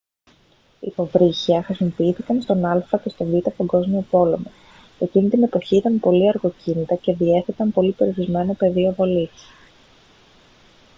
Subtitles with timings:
[0.79, 4.51] υποβρύχια χρησιμοποιήθηκαν στον α΄ και στον β΄ παγκόσμιο πόλεμο.
[4.99, 9.31] εκείνη την εποχή ήταν πολύ αργοκίνητα και διέθεταν πολύ περιορισμένο πεδίο βολής